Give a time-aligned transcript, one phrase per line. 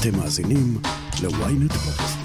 [0.00, 0.78] אתם מאזינים
[1.22, 2.18] ל-ynet פודקאסט.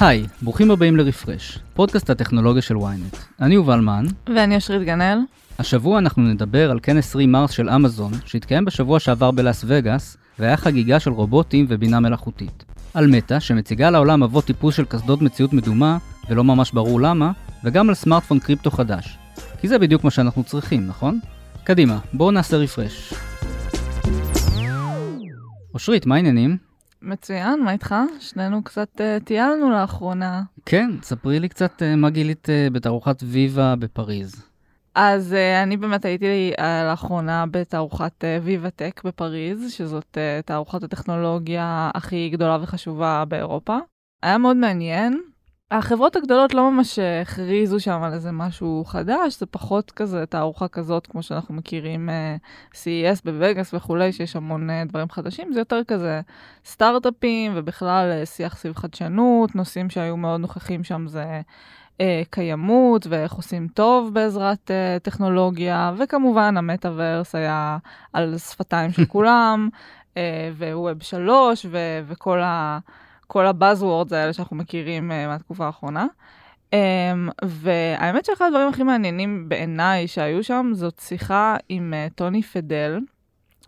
[0.00, 3.16] היי, ברוכים הבאים לרפרש, פודקאסט הטכנולוגיה של ynet.
[3.40, 4.06] אני יובל מן.
[4.34, 5.18] ואני אשרית גנאל.
[5.58, 11.00] השבוע אנחנו נדבר על כנס רימארס של אמזון, שהתקיים בשבוע שעבר בלאס וגאס, והיה חגיגה
[11.00, 12.64] של רובוטים ובינה מלאכותית.
[12.94, 15.98] על מטא, שמציגה לעולם אבות טיפוס של קסדות מציאות מדומה,
[16.30, 17.32] ולא ממש ברור למה,
[17.64, 19.18] וגם על סמארטפון קריפטו חדש.
[19.60, 21.18] כי זה בדיוק מה שאנחנו צריכים, נכון?
[21.64, 23.14] קדימה, בואו נעשה רפרש.
[25.76, 26.56] אושרית, מה העניינים?
[27.02, 27.94] מצוין, מה איתך?
[28.20, 30.42] שנינו קצת uh, טיילנו לאחרונה.
[30.66, 34.44] כן, ספרי לי קצת uh, מה גילית uh, בתערוכת ויבה בפריז.
[34.94, 40.82] אז uh, אני באמת הייתי uh, לאחרונה בתערוכת uh, ויבה טק בפריז, שזאת uh, תערוכת
[40.82, 43.78] הטכנולוגיה הכי גדולה וחשובה באירופה.
[44.22, 45.20] היה מאוד מעניין,
[45.70, 51.06] החברות הגדולות לא ממש הכריזו שם על איזה משהו חדש, זה פחות כזה תערוכה כזאת
[51.06, 56.20] כמו שאנחנו מכירים uh, CES בווגאס וכולי, שיש המון uh, דברים חדשים, זה יותר כזה
[56.64, 61.40] סטארט-אפים ובכלל uh, שיח סביב חדשנות, נושאים שהיו מאוד נוכחים שם זה
[61.94, 67.78] uh, קיימות ואיך עושים טוב בעזרת uh, טכנולוגיה, וכמובן המטאוורס היה
[68.12, 69.68] על שפתיים של כולם,
[70.14, 70.16] uh,
[70.58, 71.66] וווב שלוש
[72.08, 72.78] וכל ה...
[73.26, 76.06] כל ה buzzwords האלה שאנחנו מכירים אה, מהתקופה האחרונה.
[76.70, 76.76] אמ,
[77.44, 83.00] והאמת שאחד הדברים הכי מעניינים בעיניי שהיו שם זאת שיחה עם אה, טוני פדל,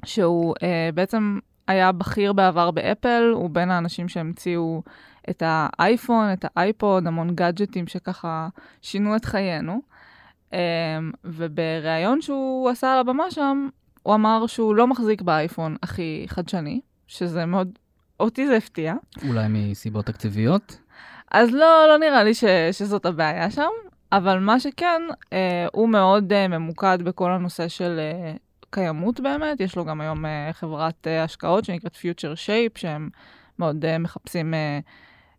[0.05, 4.83] שהוא אה, בעצם היה בכיר בעבר באפל, הוא בין האנשים שהמציאו
[5.31, 8.49] את האייפון, את האייפוד, המון גאדג'טים שככה
[8.83, 9.81] שינו את חיינו.
[10.51, 10.55] אמ,
[11.25, 13.69] ובריאיון שהוא עשה על הבמה שם,
[14.03, 17.79] הוא אמר שהוא לא מחזיק באייפון הכי חדשני, שזה מאוד
[18.21, 18.95] אותי זה הפתיע.
[19.29, 20.79] אולי מסיבות תקציביות?
[21.31, 23.71] אז לא, לא נראה לי ש, שזאת הבעיה שם,
[24.13, 25.03] אבל מה שכן,
[25.33, 28.35] אה, הוא מאוד אה, ממוקד בכל הנושא של אה,
[28.71, 29.61] קיימות באמת.
[29.61, 33.09] יש לו גם היום אה, חברת אה, השקעות שנקראת Future Shape, שהם
[33.59, 34.79] מאוד אה, מחפשים אה,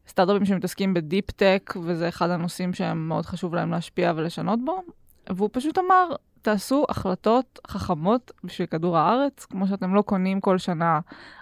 [0.07, 4.84] סטארט-אפים שמתעסקים בדיפ טק, וזה אחד הנושאים שהם מאוד חשוב להם להשפיע ולשנות בו.
[5.29, 6.09] והוא פשוט אמר,
[6.41, 11.00] תעשו החלטות חכמות בשביל כדור הארץ, כמו שאתם לא קונים כל שנה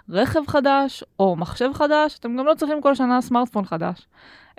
[0.08, 4.06] רכב חדש או מחשב חדש, אתם גם לא צריכים כל שנה סמארטפון חדש.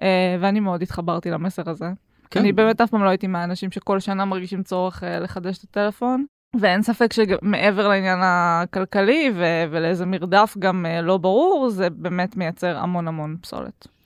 [0.02, 0.04] Uh,
[0.40, 1.92] ואני מאוד התחברתי למסר הזה.
[2.30, 2.40] כן.
[2.40, 6.26] אני באמת אף פעם לא הייתי מהאנשים שכל שנה מרגישים צורך uh, לחדש את הטלפון.
[6.60, 12.78] ואין ספק שמעבר לעניין הכלכלי ו- ולאיזה מרדף גם uh, לא ברור, זה באמת מייצר
[12.78, 13.99] המון המון פסולת.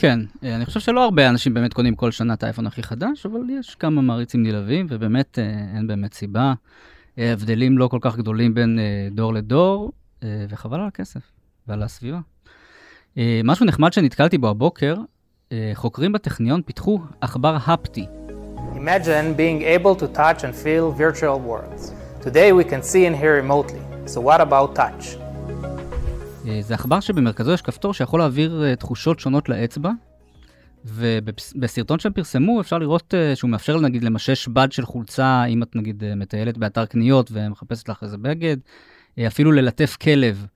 [0.00, 3.26] כן, אה, אני חושב שלא הרבה אנשים באמת קונים כל שנה את האייפון הכי חדש,
[3.26, 5.44] אבל יש כמה מעריצים נלהבים, ובאמת אה,
[5.76, 6.54] אין באמת סיבה.
[7.18, 8.78] אה, הבדלים לא כל כך גדולים בין
[9.10, 9.92] דור לדור,
[10.48, 11.20] וחבל על הכסף
[11.68, 12.18] ועל הסביבה.
[13.44, 14.94] משהו נחמד שנתקלתי בו הבוקר,
[15.74, 18.06] חוקרים בטכניון פיתחו עכבר הפטי.
[18.74, 21.92] Imagine being able to touch and feel virtual worlds.
[22.26, 23.82] Today we can see and hear remotely.
[24.06, 25.27] So what about touch?
[26.46, 29.90] אה, זה עכבר שבמרכזו יש כפתור שיכול להעביר אה, תחושות שונות לאצבע,
[30.84, 35.76] ובסרטון שהם פרסמו אפשר לראות אה, שהוא מאפשר נגיד למשש בד של חולצה, אם את
[35.76, 38.56] נגיד מטיילת באתר קניות ומחפשת לך איזה בגד,
[39.26, 40.46] אפילו ללטף כלב.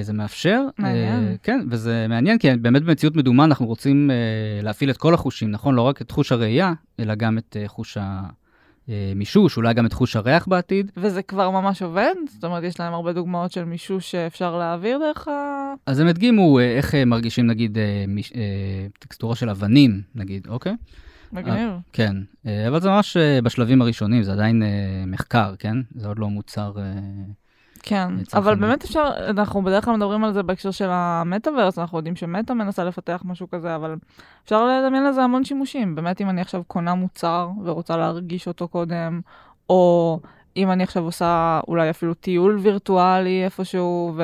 [0.00, 0.62] זה מאפשר.
[0.78, 1.36] מעניין.
[1.42, 4.10] כן, וזה מעניין, כי באמת במציאות מדומה אנחנו רוצים
[4.62, 5.74] להפעיל את כל החושים, נכון?
[5.74, 8.22] לא רק את חוש הראייה, אלא גם את חוש ה...
[8.88, 10.92] אה, מישוש, אולי גם את חוש הריח בעתיד.
[10.96, 12.14] וזה כבר ממש עובד?
[12.34, 15.32] זאת אומרת, יש להם הרבה דוגמאות של מישוש שאפשר להעביר דרך ה...
[15.86, 17.78] אז הם הדגימו אה, איך אה, מרגישים, נגיד,
[18.08, 18.32] מיש,
[18.98, 20.72] טקסטורה של אבנים, נגיד, אוקיי?
[21.32, 21.70] מגניב.
[21.92, 22.16] כן,
[22.68, 24.62] אבל זה ממש בשלבים הראשונים, זה עדיין
[25.06, 25.76] מחקר, כן?
[25.94, 26.72] זה עוד לא מוצר...
[27.82, 32.16] כן, אבל באמת אפשר, אנחנו בדרך כלל מדברים על זה בהקשר של המטאוורס, אנחנו יודעים
[32.16, 33.96] שמטא מנסה לפתח משהו כזה, אבל
[34.44, 35.94] אפשר לדמיין לזה המון שימושים.
[35.94, 39.20] באמת, אם אני עכשיו קונה מוצר ורוצה להרגיש אותו קודם,
[39.70, 40.20] או
[40.56, 44.14] אם אני עכשיו עושה אולי אפילו טיול וירטואלי איפשהו,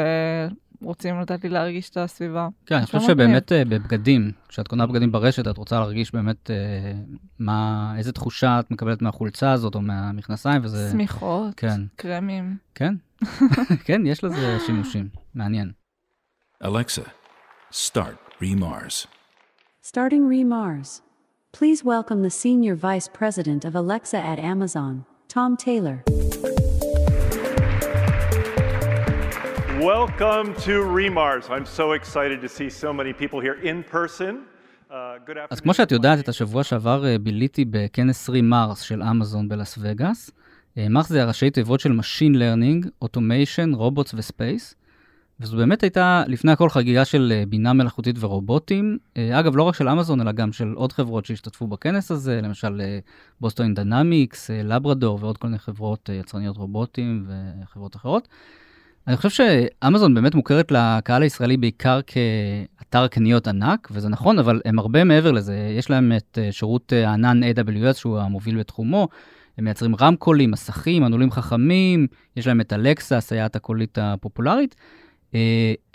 [0.83, 2.49] ורוצים לתת לי להרגיש את הסביבה.
[2.67, 7.17] כן, אני חושב שבאמת uh, בבגדים, כשאת קונה בגדים ברשת, את רוצה להרגיש באמת uh,
[7.39, 10.89] מה, איזה תחושה את מקבלת מהחולצה הזאת או מהמכנסיים, וזה...
[10.93, 11.81] שמיכות, כן.
[11.97, 12.57] קרמים.
[12.75, 12.95] כן,
[13.87, 15.09] כן, יש לזה שימושים.
[15.35, 15.73] מעניין.
[16.62, 17.06] Alexa,
[17.70, 19.06] start Remars.
[19.82, 21.03] Starting Remars.
[21.53, 26.03] Please welcome the Senior Vice President of Alexa at Amazon, Tom Taylor.
[29.81, 31.50] Welcome to Remars.
[31.50, 34.35] I'm so excited to see so many people here in person.
[35.50, 40.31] אז כמו שאת יודעת, את השבוע שעבר ביליתי בכנס רימארס של אמזון בלאס וגאס.
[40.76, 44.75] מח זה הראשי תיבות של Machine Learning, Automation, Robots ו-Space.
[45.41, 48.99] וזו באמת הייתה לפני הכל חגיגה של אה, בינה מלאכותית ורובוטים.
[49.17, 52.81] אה, אגב, לא רק של אמזון, אלא גם של עוד חברות שהשתתפו בכנס הזה, למשל
[53.41, 57.27] בוסטון דינמיקס, לברדור ועוד כל מיני חברות אה, יצרניות רובוטים
[57.62, 58.29] וחברות אחרות.
[59.09, 64.79] אני חושב שאמזון באמת מוכרת לקהל הישראלי בעיקר כאתר קניות ענק, וזה נכון, אבל הם
[64.79, 65.73] הרבה מעבר לזה.
[65.79, 69.09] יש להם את אה, שירות אה, הענן AWS, שהוא המוביל בתחומו.
[69.59, 72.06] הם מייצרים רמקולים, מסכים, מנעולים חכמים,
[72.37, 74.75] יש להם את אלקסה, הסייעת הקולית הפופולרית.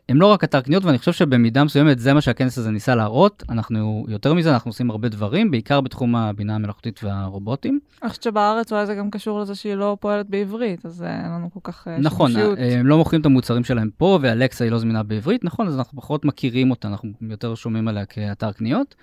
[0.09, 2.95] אה, הם לא רק אתר קניות, ואני חושב שבמידה מסוימת זה מה שהכנס הזה ניסה
[2.95, 3.43] להראות.
[3.49, 7.79] אנחנו, יותר מזה, אנחנו עושים הרבה דברים, בעיקר בתחום הבינה המלאכותית והרובוטים.
[8.01, 11.31] אני חושבת שבארץ אולי זה גם קשור לזה שהיא לא פועלת בעברית, אז אה, אין
[11.31, 12.57] לנו כל כך אה, נכון, שימושיות.
[12.61, 16.01] הם לא מוכרים את המוצרים שלהם פה, ואלקסה היא לא זמינה בעברית, נכון, אז אנחנו
[16.01, 18.95] פחות מכירים אותה, אנחנו יותר שומעים עליה כאתר קניות.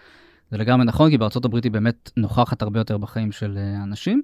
[0.50, 4.23] זה לגמרי נכון, כי בארצות הברית היא באמת נוכחת הרבה יותר בחיים של אה, אנשים.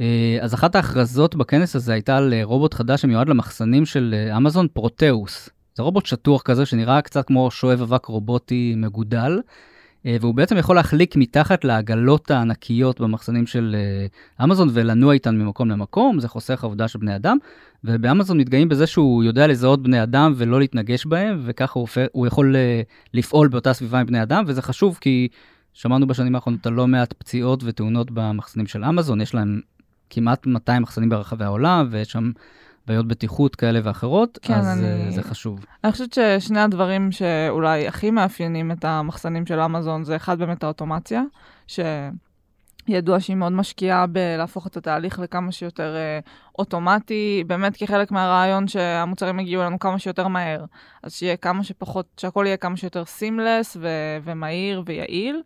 [0.00, 4.36] אה, אז אחת ההכרזות בכנס הזה הייתה על אה, רובוט חדש שמיועד למחסנים של אה,
[4.36, 5.50] אמזון, Proteus.
[5.74, 9.40] זה רובוט שטוח כזה שנראה קצת כמו שואב אבק רובוטי מגודל,
[10.06, 15.70] אה, והוא בעצם יכול להחליק מתחת לעגלות הענקיות במחסנים של אה, אמזון ולנוע איתן ממקום
[15.70, 17.38] למקום, זה חוסך עבודה של בני אדם,
[17.84, 22.56] ובאמזון מתגאים בזה שהוא יודע לזהות בני אדם ולא להתנגש בהם, וככה הוא, הוא יכול
[22.56, 22.82] אה,
[23.14, 25.28] לפעול באותה סביבה עם בני אדם, וזה חשוב כי
[25.72, 29.60] שמענו בשנים האחרונות על לא מעט פציעות ותאונות במחסנים של אמזון, יש להם
[30.10, 32.30] כמעט 200 מחסנים ברחבי העולם, ויש שם
[32.86, 35.64] בעיות בטיחות כאלה ואחרות, כן, אז אני- אה, זה חשוב.
[35.84, 41.22] אני חושבת ששני הדברים שאולי הכי מאפיינים את המחסנים של אמזון, זה אחד באמת האוטומציה,
[41.66, 46.18] שידוע שהיא מאוד משקיעה בלהפוך את התהליך לכמה שיותר אה,
[46.58, 50.64] אוטומטי, באמת כחלק מהרעיון שהמוצרים יגיעו אלינו כמה שיותר מהר.
[51.02, 53.88] אז שיהיה כמה שפחות, שהכל יהיה כמה שיותר סימלס ו-
[54.24, 55.42] ומהיר ויעיל.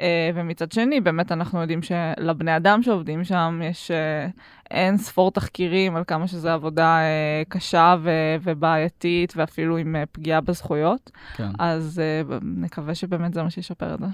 [0.00, 4.28] אה, ומצד שני, באמת אנחנו יודעים שלבני אדם שעובדים שם יש אה,
[4.70, 11.10] אין ספור תחקירים על כמה שזו עבודה אה, קשה ו- ובעייתית, ואפילו עם פגיעה בזכויות.
[11.36, 11.50] כן.
[11.58, 12.00] אז
[12.42, 14.06] נקווה שבאמת זה מה שישפר את זה.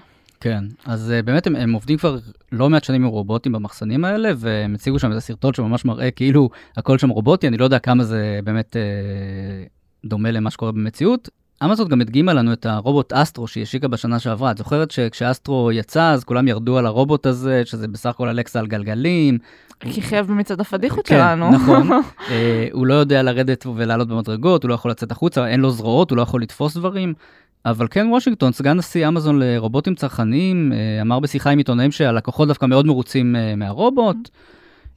[0.42, 2.18] כן, אז uh, באמת הם, הם עובדים כבר
[2.52, 6.50] לא מעט שנים עם רובוטים במחסנים האלה, והם הציגו שם איזה סרטון שממש מראה כאילו
[6.76, 11.28] הכל שם רובוטי, אני לא יודע כמה זה באמת uh, דומה למה שקורה במציאות.
[11.64, 14.50] אמזון גם הדגימה לנו את הרובוט אסטרו שהיא השיקה בשנה שעברה.
[14.50, 18.66] את זוכרת שכשאסטרו יצא אז כולם ירדו על הרובוט הזה, שזה בסך הכל אלקסה על
[18.66, 19.38] גלגלים.
[19.80, 21.50] כיכב במצעד הפדיחות כן, שלנו.
[21.50, 21.90] נכון.
[22.30, 26.10] אה, הוא לא יודע לרדת ולעלות במדרגות, הוא לא יכול לצאת החוצה, אין לו זרועות,
[26.10, 27.14] הוא לא יכול לתפוס דברים.
[27.66, 32.66] אבל כן וושינגטון, סגן נשיא אמזון לרובוטים צרכניים, אה, אמר בשיחה עם עיתונאים שהלקוחות דווקא
[32.66, 34.28] מאוד מרוצים אה, מהרובוט,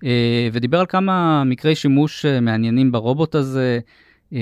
[0.04, 3.80] אה, ודיבר על כמה מקרי שימוש אה, מעניינים ברובוט הזה.
[4.36, 4.42] אה,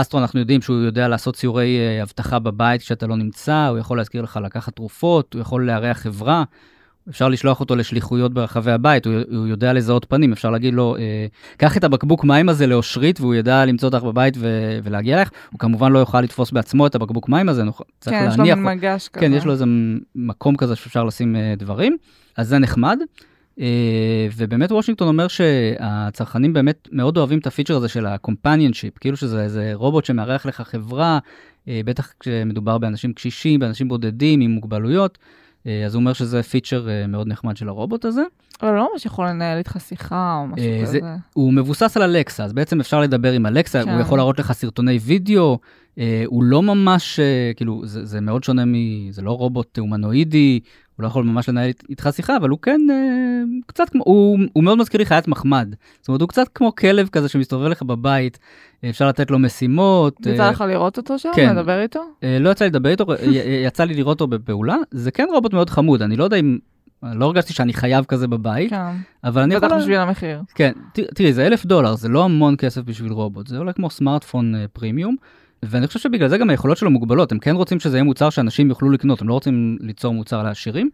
[0.00, 3.96] אסטרו, אנחנו יודעים שהוא יודע לעשות ציורי אה, אבטחה בבית כשאתה לא נמצא, הוא יכול
[3.98, 6.44] להזכיר לך לקחת תרופות, הוא יכול לארח חברה.
[7.08, 11.26] אפשר לשלוח אותו לשליחויות ברחבי הבית, הוא, הוא יודע לזהות פנים, אפשר להגיד לו, אה,
[11.56, 15.58] קח את הבקבוק מים הזה לאושרית והוא ידע למצוא אותך בבית ו- ולהגיע אליך, הוא
[15.58, 18.58] כמובן לא יוכל לתפוס בעצמו את הבקבוק מים הזה, נוכל- צריך כן, יש לו להניח,
[18.58, 19.26] מין מגש כזה.
[19.26, 19.64] כן, יש לו איזה
[20.14, 21.96] מקום כזה שאפשר לשים אה, דברים,
[22.36, 22.98] אז זה נחמד.
[23.60, 23.66] אה,
[24.36, 29.70] ובאמת וושינגטון אומר שהצרכנים באמת מאוד אוהבים את הפיצ'ר הזה של ה-companionship, כאילו שזה איזה
[29.74, 31.18] רובוט שמארח לך חברה,
[31.68, 35.18] אה, בטח כשמדובר באנשים קשישים, באנשים בודדים עם מוגבלויות.
[35.66, 38.22] אה, אז הוא אומר שזה פיצ'ר מאוד נחמד של הרובוט הזה.
[38.62, 40.92] אבל לא ממש יכול לנהל איתך שיחה או משהו כזה.
[40.92, 41.00] זה-
[41.32, 43.90] הוא מבוסס על אלקסה, אז בעצם אפשר לדבר עם אלקסה, כן.
[43.90, 45.58] הוא יכול להראות לך סרטוני וידאו,
[46.26, 47.20] הוא לא ממש,
[47.56, 48.74] כאילו, זה, זה מאוד שונה מ...
[49.10, 50.60] זה לא רובוט הומנואידי,
[51.00, 52.96] הוא לא יכול ממש לנהל אית- איתך שיחה, אבל הוא כן אה,
[53.66, 55.74] קצת כמו, הוא, הוא מאוד מזכיר לי חיית מחמד.
[56.00, 58.38] זאת אומרת, הוא קצת כמו כלב כזה שמסתובב לך בבית,
[58.84, 60.26] אה, אפשר לתת לו משימות.
[60.26, 61.28] יצא אה, לך לראות אותו שם?
[61.34, 61.56] כן.
[61.56, 62.00] לדבר איתו?
[62.24, 63.06] אה, לא יצא לי לדבר איתו,
[63.66, 66.58] יצא לי לראות אותו בפעולה, זה כן רובוט מאוד חמוד, אני לא יודע אם...
[67.02, 68.76] לא הרגשתי שאני חייב כזה בבית, כן.
[69.24, 69.68] אבל אני יכול...
[69.68, 70.42] בטח בשביל המחיר.
[70.54, 70.72] כן,
[71.14, 74.64] תראי, זה אלף דולר, זה לא המון כסף בשביל רובוט, זה עולה כמו סמארטפון אה,
[74.72, 75.16] פרימיום,
[75.64, 78.68] ואני חושב שבגלל זה גם היכולות שלו מוגבלות, הם כן רוצים שזה יהיה מוצר שאנשים
[78.68, 80.90] יוכלו לקנות, הם לא רוצים ליצור מוצר לעשירים.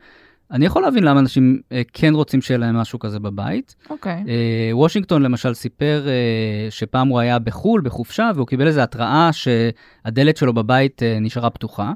[0.50, 3.76] אני יכול להבין למה אנשים אה, כן רוצים שיהיה להם משהו כזה בבית.
[3.90, 4.24] אוקיי.
[4.28, 10.36] אה, וושינגטון למשל סיפר אה, שפעם הוא היה בחו"ל, בחופשה, והוא קיבל איזו התראה שהדלת
[10.36, 11.92] שלו בבית אה, נשארה פתוחה.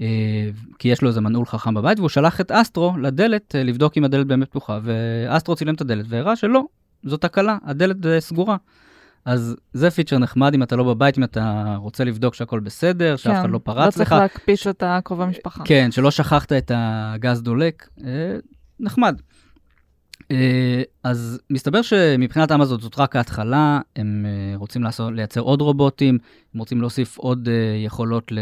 [0.00, 3.96] אה, כי יש לו איזה מנעול חכם בבית, והוא שלח את אסטרו לדלת אה, לבדוק
[3.96, 6.62] אם הדלת באמת פתוחה, ואסטרו צילם את הדלת והראה שלא,
[7.04, 8.56] זו תקלה, הדלת אה, סגורה.
[9.24, 13.32] אז זה פיצ'ר נחמד אם אתה לא בבית, אם אתה רוצה לבדוק שהכל בסדר, שאף
[13.32, 13.50] אחד כן.
[13.50, 14.18] לא פרץ צריך לך.
[14.18, 15.64] להקפיץ את הקרובי משפחה.
[15.64, 18.36] כן, שלא שכחת את הגז דולק, אה,
[18.80, 19.20] נחמד.
[20.30, 26.18] אה, אז מסתבר שמבחינת אמזון זאת רק ההתחלה, הם אה, רוצים לעשות, לייצר עוד רובוטים,
[26.54, 27.48] הם רוצים להוסיף עוד
[27.84, 28.38] יכולות ל,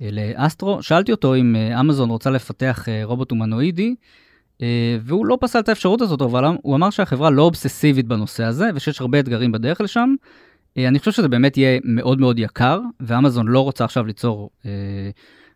[0.00, 0.82] לאסטרו.
[0.82, 3.94] שאלתי אותו אם אמזון רוצה לפתח רובוט הומנואידי,
[5.00, 9.00] והוא לא פסל את האפשרות הזאת, אבל הוא אמר שהחברה לא אובססיבית בנושא הזה, ושיש
[9.00, 10.14] הרבה אתגרים בדרך לשם.
[10.78, 14.70] אה, אני חושב שזה באמת יהיה מאוד מאוד יקר, ואמזון לא רוצה עכשיו ליצור אה,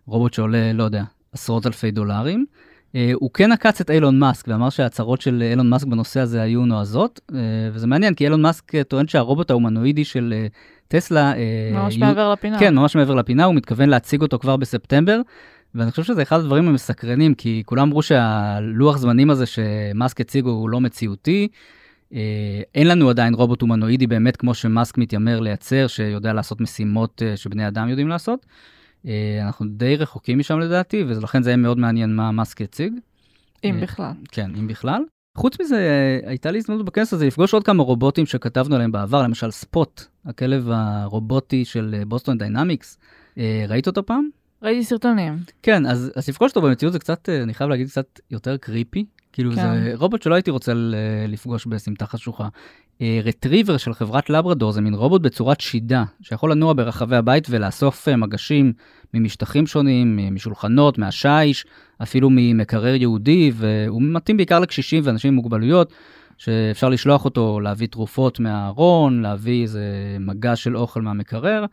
[0.06, 1.02] רובוט שעולה, לא יודע,
[1.32, 2.44] עשרות אלפי דולרים.
[2.94, 6.64] אה, הוא כן עקץ את אילון מאסק ואמר שההצהרות של אילון מאסק בנושא הזה היו
[6.66, 7.38] נועזות, אה,
[7.72, 10.46] וזה מעניין, כי אילון מאסק אה, טוען שהרובוט ההומנואידי של אה,
[10.88, 11.32] טסלה...
[11.36, 12.58] אה, ממש יהיו- מעבר לפינה.
[12.58, 15.20] כן, ממש מעבר לפינה, הוא מתכוון להציג אותו כבר בספטמבר,
[15.74, 20.70] ואני חושב שזה אחד הדברים המסקרנים, כי כולם אמרו שהלוח זמנים הזה שמאסק הציגו הוא
[20.70, 21.48] לא מציאותי.
[22.14, 27.36] אה, אין לנו עדיין רובוט הומנואידי באמת כמו שמאסק מתיימר לייצר, שיודע לעשות משימות אה,
[27.36, 28.46] שבני אדם יודעים לעשות.
[29.06, 32.92] אה, אנחנו די רחוקים משם לדעתי, ולכן זה יהיה מאוד מעניין מה מאסק יציג.
[33.64, 34.12] אם בכלל.
[34.32, 35.02] כן, אם בכלל.
[35.36, 39.50] חוץ מזה, הייתה לי הזדמנות בכנס הזה לפגוש עוד כמה רובוטים שכתבנו עליהם בעבר, למשל
[39.50, 42.98] Spot, הכלב הרובוטי של Boston Dynamics.
[43.68, 44.39] ראית אותו פעם?
[44.62, 45.38] ראיתי סרטונים.
[45.62, 49.04] כן, אז, אז לפגוש אותו במציאות זה קצת, אה, אני חייב להגיד, קצת יותר creepy.
[49.32, 49.56] כאילו כן.
[49.56, 50.72] זה רובוט שלא הייתי רוצה
[51.28, 52.48] לפגוש בסמטה חשוכה.
[53.02, 58.08] אה, Retriever של חברת Labrador זה מין רובוט בצורת שידה, שיכול לנוע ברחבי הבית ולאסוף
[58.08, 58.72] אה, מגשים
[59.14, 61.66] ממשטחים שונים, משולחנות, מהשיש,
[62.02, 65.92] אפילו ממקרר יהודי, והוא מתאים בעיקר לקשישים ואנשים עם מוגבלויות,
[66.38, 71.64] שאפשר לשלוח אותו להביא תרופות מהארון, להביא איזה מגע של אוכל מהמקרר.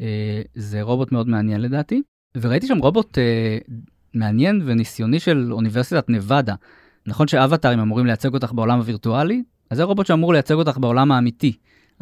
[0.00, 2.02] אה, זה רובוט מאוד מעניין לדעתי.
[2.36, 3.58] וראיתי שם רובוט אה,
[4.14, 6.54] מעניין וניסיוני של אוניברסיטת נבדה.
[7.06, 9.42] נכון שאבטארים אמורים לייצג אותך בעולם הווירטואלי?
[9.70, 11.52] אז זה רובוט שאמור לייצג אותך בעולם האמיתי.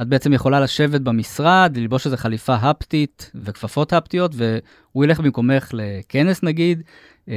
[0.02, 6.42] את בעצם יכולה לשבת במשרד, ללבוש איזה חליפה הפטית וכפפות הפטיות, והוא ילך במקומך לכנס
[6.42, 6.82] נגיד,
[7.28, 7.34] אה,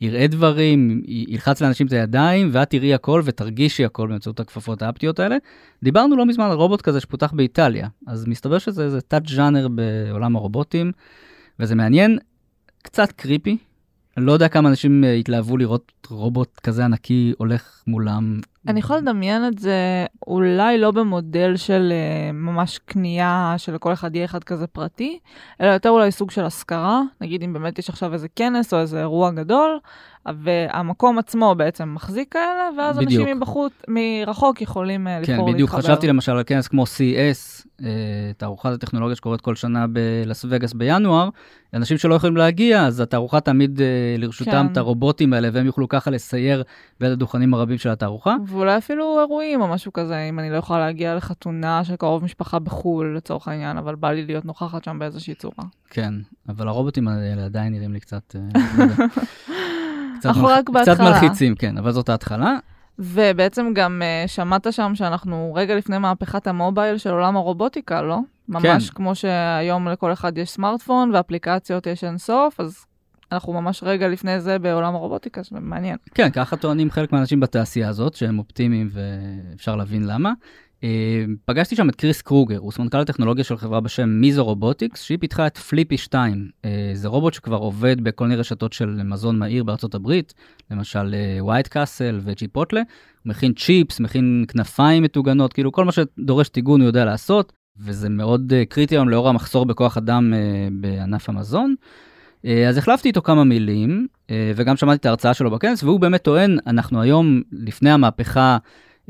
[0.00, 5.20] יראה דברים, י- ילחץ לאנשים את הידיים, ואת תראי הכל ותרגישי הכל באמצעות הכפפות האפטיות
[5.20, 5.36] האלה.
[5.82, 10.92] דיברנו לא מזמן על רובוט כזה שפותח באיטליה, אז מסתבר שזה תת-ג'אנר בעולם הרובוטים,
[11.60, 12.18] וזה מעניין,
[12.82, 13.56] קצת קריפי.
[14.16, 18.40] אני לא יודע כמה אנשים אה, התלהבו לראות רובוט כזה ענקי הולך מולם.
[18.68, 24.24] אני יכולה לדמיין את זה אולי לא במודל של אה, ממש קנייה שלכל אחד יהיה
[24.24, 25.18] אחד כזה פרטי,
[25.60, 29.00] אלא יותר אולי סוג של השכרה, נגיד אם באמת יש עכשיו איזה כנס או איזה
[29.00, 29.78] אירוע גדול,
[30.42, 33.20] והמקום עצמו בעצם מחזיק כאלה, ואז בדיוק.
[33.20, 35.92] אנשים מבחוץ, מרחוק יכולים אה, כן, לבחור בדיוק, להתחבר.
[35.92, 37.90] חשבתי למשל על כנס כמו CES, אה,
[38.36, 41.28] תערוכת הטכנולוגיה שקורית כל שנה בלאס וגאס בינואר,
[41.74, 43.80] אנשים שלא יכולים להגיע, אז התערוכה תעמיד
[44.18, 44.66] לרשותם כן.
[44.72, 46.62] את הרובוטים האלה, והם יוכלו ככה לסייר
[47.00, 48.36] בין הדוכנים הרבים של התערוכה.
[48.56, 52.58] ואולי אפילו אירועים או משהו כזה, אם אני לא יכולה להגיע לחתונה של קרוב משפחה
[52.58, 55.64] בחו"ל לצורך העניין, אבל בא לי להיות נוכחת שם באיזושהי צורה.
[55.90, 56.14] כן,
[56.48, 58.36] אבל הרובוטים האלה עדיין נראים לי קצת...
[58.36, 58.60] אה.
[60.18, 61.00] קצת אנחנו מלח- קצת.
[61.00, 62.56] מלחיצים, כן, אבל זאת ההתחלה.
[62.98, 68.18] ובעצם גם uh, שמעת שם שאנחנו רגע לפני מהפכת המובייל של עולם הרובוטיקה, לא?
[68.48, 72.84] ממש כמו שהיום לכל אחד יש סמארטפון ואפליקציות יש אינסוף, אז
[73.32, 75.96] אנחנו ממש רגע לפני זה בעולם הרובוטיקה, שזה מעניין.
[76.14, 80.32] כן, ככה טוענים חלק מהאנשים בתעשייה הזאת, שהם אופטימיים ואפשר להבין למה.
[80.84, 85.18] אה, פגשתי שם את קריס קרוגר, הוא סמנכ"ל הטכנולוגיה של חברה בשם Miso Robotics, שהיא
[85.18, 86.50] פיתחה את Flippy 2.
[86.64, 90.34] אה, זה רובוט שכבר עובד בכל מיני רשתות של מזון מהיר בארצות הברית,
[90.70, 92.80] למשל White Castle ו Chipotle.
[92.80, 98.08] הוא מכין צ'יפס, מכין כנפיים מטוגנות, כאילו כל מה שדורש טיגון הוא יודע לעשות, וזה
[98.08, 100.32] מאוד אה, קריטי היום לאור המחסור בכוח אדם
[100.72, 101.74] בענף המזון.
[102.46, 106.22] אה, אז החלפתי איתו כמה מילים, אה, וגם שמעתי את ההרצאה שלו בכנס, והוא באמת
[106.22, 108.58] טוען, אנחנו היום לפני המהפכה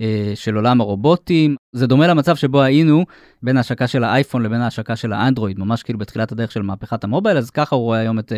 [0.00, 1.56] אה, של עולם הרובוטים.
[1.72, 3.04] זה דומה למצב שבו היינו
[3.42, 7.36] בין ההשקה של האייפון לבין ההשקה של האנדרואיד, ממש כאילו בתחילת הדרך של מהפכת המובייל,
[7.36, 8.32] אז ככה הוא רואה היום את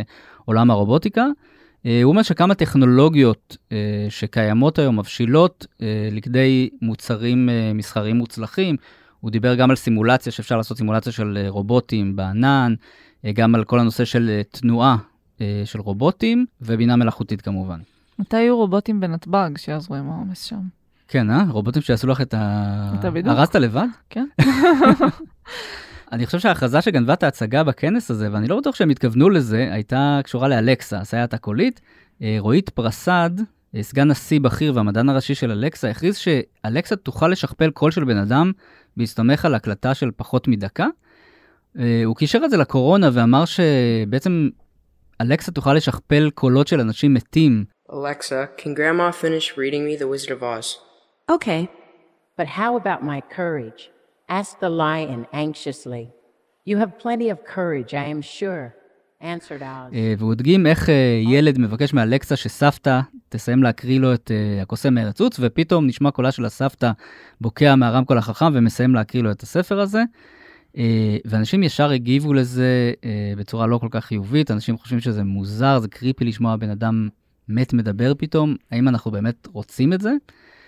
[0.45, 1.27] עולם הרובוטיקה.
[1.85, 3.57] הוא אומר שכמה טכנולוגיות
[4.09, 5.67] שקיימות היום מבשילות
[6.13, 8.77] לכדי מוצרים מסחריים מוצלחים.
[9.21, 12.75] הוא דיבר גם על סימולציה, שאפשר לעשות סימולציה של רובוטים בענן,
[13.35, 14.97] גם על כל הנושא של אה, תנועה
[15.41, 17.81] אה, של רובוטים, ובינה מלאכותית כמובן.
[18.19, 20.61] מתי יהיו רובוטים בנתב"ג שיעזרו עם העומס שם?
[21.09, 21.45] כן, אה?
[21.49, 22.93] רובוטים שיעשו לך את ה...
[23.01, 23.33] את הבידוק.
[23.33, 23.87] ארזת לבד?
[24.11, 24.27] כן.
[26.13, 30.21] אני חושב שההכרזה שגנבה את ההצגה בכנס הזה, ואני לא בטוח שהם התכוונו לזה, הייתה
[30.25, 31.81] קשורה לאלקסה, הסייעת הקולית.
[32.23, 33.31] אה, רועית פרסד,
[33.75, 38.17] אה, סגן נשיא בכיר והמדען הראשי של אלקסה, הכריז שאלקסה תוכל לשכפל קול של בן
[38.17, 38.53] אדם
[38.97, 40.87] בהסתמך על הקלטה של פחות מדקה.
[41.79, 44.49] אה, הוא קישר את זה לקורונה ואמר שבעצם
[45.21, 47.65] אלקסה תוכל לשכפל קולות של אנשים מתים.
[47.91, 50.67] Alexa, can Grandma finish reading me The Wizard of Oz?
[51.37, 51.69] Okay.
[52.39, 53.91] But how about my courage?
[54.39, 56.05] asked the lion anxiously.
[56.67, 58.75] You have plenty of courage, I am sure,
[59.21, 59.95] answered Oz.
[59.95, 64.31] אה, והוא הדגים איך אה, ילד מבקש מאלקסה שסבתא תסיים להקריא לו את
[64.63, 66.91] הקוסם מארץ עוץ, ופתאום נשמע קולה של הסבתא
[67.41, 70.03] בוקע מהרמקול החכם ומסיים להקריא לו את הספר הזה.
[70.79, 75.79] אה, ואנשים ישר הגיבו לזה אה, בצורה לא כל כך חיובית, אנשים חושבים שזה מוזר,
[75.79, 77.09] זה קריפי לשמוע בן אדם
[77.49, 80.13] מת מדבר פתאום, האם אנחנו באמת רוצים את זה?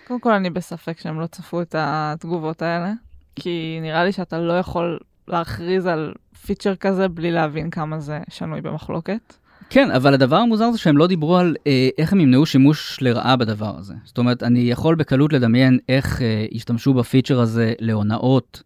[0.07, 2.93] קודם כל, אני בספק שהם לא צפו את התגובות האלה,
[3.35, 6.13] כי נראה לי שאתה לא יכול להכריז על
[6.45, 9.33] פיצ'ר כזה בלי להבין כמה זה שנוי במחלוקת.
[9.69, 13.35] כן, אבל הדבר המוזר זה שהם לא דיברו על אה, איך הם ימנעו שימוש לרעה
[13.35, 13.93] בדבר הזה.
[14.03, 18.63] זאת אומרת, אני יכול בקלות לדמיין איך אה, ישתמשו בפיצ'ר הזה להונאות.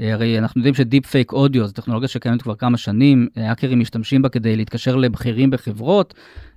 [0.00, 4.22] אה, הרי אנחנו יודעים שדיפ פייק אודיו זו טכנולוגיה שקיימת כבר כמה שנים, האקרים משתמשים
[4.22, 6.14] בה כדי להתקשר לבכירים בחברות,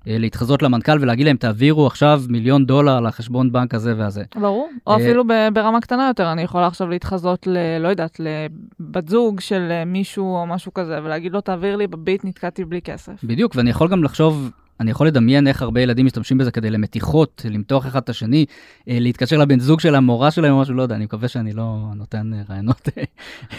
[0.08, 4.24] אה, להתחזות למנכ"ל ולהגיד להם, תעבירו עכשיו מיליון דולר לחשבון בנק הזה והזה.
[4.36, 4.70] ברור.
[4.88, 7.58] או אה, אפילו ברמה קטנה יותר, אני יכולה עכשיו להתחזות ל...
[7.80, 12.66] לא יודעת, לבת זוג של מישהו או משהו כזה, ולהגיד לו, תעביר לי בביט, נתקעתי
[12.66, 13.24] בלי כסף.
[13.24, 17.46] בדיוק, ואני יכול גם לחשוב, אני יכול לדמיין איך הרבה ילדים משתמשים בזה כדי למתיחות,
[17.50, 18.46] למתוח אחד את השני,
[18.90, 21.92] אה, להתקשר לבן זוג של המורה שלהם או משהו, לא יודע, אני מקווה שאני לא
[21.96, 22.90] נותן אה, רעיונות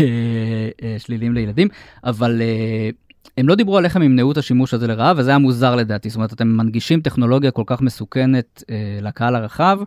[0.00, 1.68] אה, שליליים לילדים,
[2.04, 2.42] אבל
[3.38, 6.08] הם לא דיברו על איך הם ימנעו את השימוש הזה לרעה, וזה היה מוזר לדעתי.
[6.08, 9.78] זאת אומרת, אתם מנגישים טכנולוגיה כל כך מסוכנת אה, לקהל הרחב,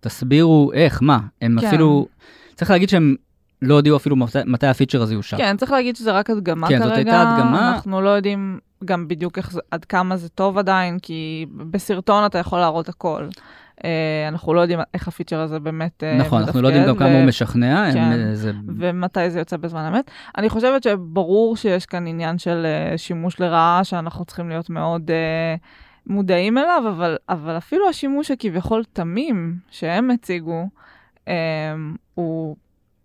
[0.00, 1.18] תסבירו איך, מה.
[1.42, 1.66] הם כן.
[1.66, 2.06] אפילו,
[2.54, 3.16] צריך להגיד שהם
[3.62, 5.36] לא הודיעו אפילו מתי, מתי הפיצ'ר הזה יושק.
[5.36, 6.88] כן, צריך להגיד שזה רק הדגמה כן, כרגע.
[6.88, 7.72] זאת הייתה הדגמה.
[7.74, 12.58] אנחנו לא יודעים גם בדיוק איך עד כמה זה טוב עדיין, כי בסרטון אתה יכול
[12.58, 13.28] להראות הכל.
[13.84, 17.06] אה, אנחנו לא יודעים איך הפיצ'ר הזה באמת אה, נכון, אנחנו לא יודעים גם מתפקד,
[17.06, 18.12] כמה ו- הוא משכנע, הם, כן.
[18.12, 18.52] אה, זה...
[18.78, 20.10] ומתי זה יוצא בזמן אמת.
[20.38, 25.54] אני חושבת שברור שיש כאן עניין של שימוש לרעה, שאנחנו צריכים להיות מאוד אה,
[26.06, 30.68] מודעים אליו, אבל, אבל אפילו השימוש הכביכול תמים שהם הציגו,
[31.28, 31.34] אה,
[32.14, 32.56] הוא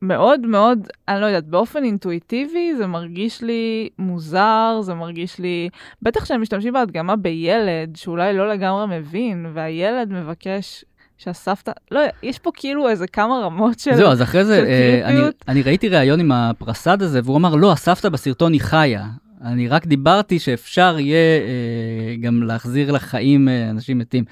[0.02, 5.70] מאוד מאוד, אני לא יודעת, באופן אינטואיטיבי זה מרגיש לי מוזר, זה מרגיש לי,
[6.02, 10.86] בטח כשהם משתמשים בהדגמה בילד שאולי לא לגמרי מבין, והילד מבקש
[11.18, 13.96] שהסבתא, לא, יש פה כאילו איזה כמה רמות של...
[13.96, 15.20] זהו, אז אחרי זה, אה, אני.
[15.48, 19.06] אני ראיתי ראיון עם הפרסד הזה, והוא אמר, לא, הסבתא בסרטון היא חיה.
[19.44, 24.24] אני רק דיברתי שאפשר יהיה אה, גם להחזיר לחיים אה, אנשים מתים.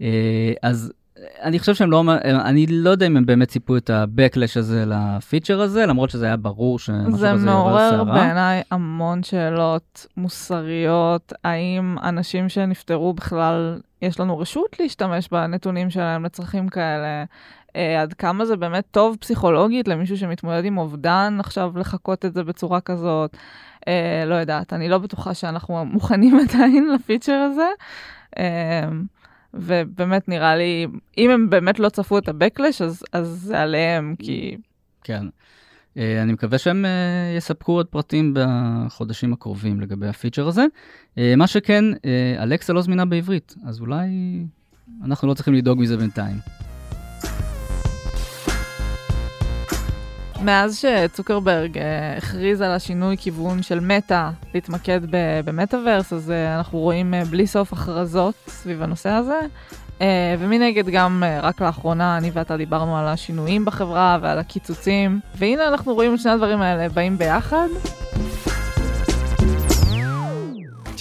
[0.00, 0.92] אה, אז
[1.42, 5.60] אני חושב שהם לא, אני לא יודע אם הם באמת ציפו את ה-Backlash הזה לפיצ'ר
[5.60, 8.14] הזה, למרות שזה היה ברור שמשהו זה כזה יעורר מעורר סערה.
[8.14, 16.68] בעיניי המון שאלות מוסריות, האם אנשים שנפטרו בכלל, יש לנו רשות להשתמש בנתונים שלהם לצרכים
[16.68, 17.24] כאלה?
[17.76, 22.44] אה, עד כמה זה באמת טוב פסיכולוגית למישהו שמתמודד עם אובדן עכשיו לחכות את זה
[22.44, 23.36] בצורה כזאת?
[23.88, 27.68] אה, לא יודעת, אני לא בטוחה שאנחנו מוכנים עדיין לפיצ'ר הזה.
[28.38, 28.88] אה,
[29.54, 30.86] ובאמת נראה לי,
[31.18, 34.56] אם הם באמת לא צפו את ה-Backlash, אז, אז זה עליהם, כי
[35.04, 35.26] כן.
[35.96, 40.66] אה, אני מקווה שהם אה, יספקו עוד פרטים בחודשים הקרובים לגבי הפיצ'ר הזה.
[41.18, 41.84] אה, מה שכן,
[42.38, 44.08] אלכסה לא זמינה בעברית, אז אולי
[45.04, 46.36] אנחנו לא צריכים לדאוג מזה בינתיים.
[50.44, 55.00] מאז שצוקרברג אה, הכריז על השינוי כיוון של מטא להתמקד
[55.44, 59.40] במטאוורס, אז אה, אנחנו רואים אה, בלי סוף הכרזות סביב הנושא הזה.
[60.38, 66.14] ומנגד גם רק לאחרונה אני ואתה דיברנו על השינויים בחברה ועל הקיצוצים, והנה אנחנו רואים
[66.14, 67.66] את שני הדברים האלה באים ביחד.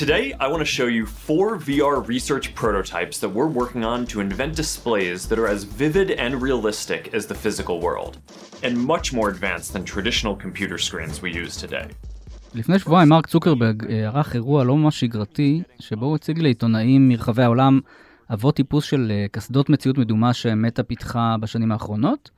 [0.02, 4.20] Today, I want to show you four VR research prototypes that we're working on to
[4.20, 8.12] invent displays that are as vivid and realistic as the physical world,
[8.62, 11.88] and much more advanced than traditional computer screens we use today.
[12.54, 17.42] לפני שבועיים מרק צוקרברג אה, ערך אירוע לא ממש שגרתי, שבו הוא הציג לעיתונאים מרחבי
[17.42, 17.80] העולם
[18.32, 22.30] אבות טיפוס של אה, קסדות מציאות מדומה שמטה פיתחה בשנים האחרונות.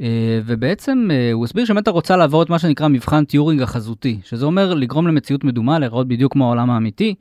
[0.00, 4.46] אה, ובעצם אה, הוא הסביר שמטא רוצה לעבור את מה שנקרא מבחן טיורינג החזותי, שזה
[4.46, 7.14] אומר לגרום למציאות מדומה להיראות בדיוק כמו העולם האמיתי.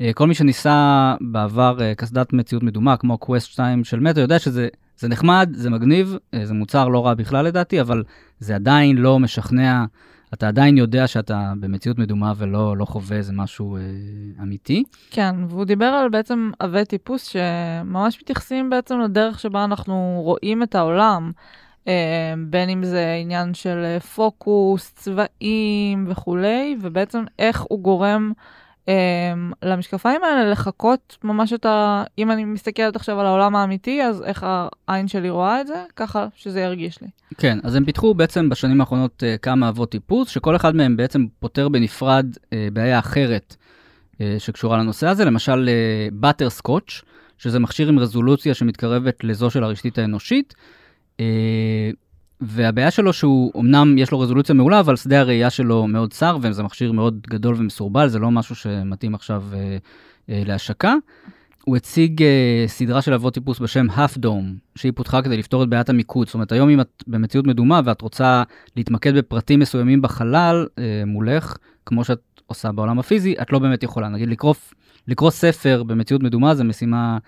[0.00, 4.68] אה, כל מי שניסה בעבר קסדת מציאות מדומה, כמו Quest 2 של מטא, יודע שזה
[4.98, 8.02] זה נחמד, זה מגניב, זה מוצר לא רע בכלל לדעתי, אבל
[8.38, 9.84] זה עדיין לא משכנע,
[10.34, 13.80] אתה עדיין יודע שאתה במציאות מדומה ולא לא חווה איזה משהו אה,
[14.42, 14.84] אמיתי.
[15.10, 20.74] כן, והוא דיבר על בעצם עבי טיפוס שממש מתייחסים בעצם לדרך שבה אנחנו רואים את
[20.74, 21.32] העולם,
[22.50, 28.32] בין אם זה עניין של אה, פוקוס, צבעים וכולי, ובעצם איך הוא גורם
[28.88, 28.94] אה,
[29.62, 32.04] למשקפיים האלה לחקות ממש את ה...
[32.18, 34.46] אם אני מסתכלת עכשיו על העולם האמיתי, אז איך
[34.88, 35.84] העין שלי רואה את זה?
[35.96, 37.08] ככה שזה ירגיש לי.
[37.38, 41.26] כן, אז הם פיתחו בעצם בשנים האחרונות אה, כמה אבות טיפוס, שכל אחד מהם בעצם
[41.40, 43.56] פותר בנפרד אה, בעיה אחרת
[44.20, 45.68] אה, שקשורה לנושא הזה, למשל
[46.12, 47.02] באטר סקוץ',
[47.38, 50.81] שזה מכשיר עם רזולוציה שמתקרבת לזו של הרשתית האנושית, אה,
[52.40, 56.62] והבעיה שלו שהוא, אמנם יש לו רזולוציה מעולה, אבל שדה הראייה שלו מאוד צר, וזה
[56.62, 59.76] מכשיר מאוד גדול ומסורבל, זה לא משהו שמתאים עכשיו אה,
[60.30, 60.94] אה, להשקה.
[61.64, 62.24] הוא הציג uh,
[62.68, 66.26] סדרה של אבות טיפוס בשם Half Dome, שהיא פותחה כדי לפתור את בעיית המיקוד.
[66.26, 68.42] זאת אומרת, היום אם את במציאות מדומה ואת רוצה
[68.76, 71.56] להתמקד בפרטים מסוימים בחלל uh, מולך,
[71.86, 74.08] כמו שאת עושה בעולם הפיזי, את לא באמת יכולה.
[74.08, 74.54] נגיד לקרוא,
[75.08, 77.18] לקרוא ספר במציאות מדומה זה משימה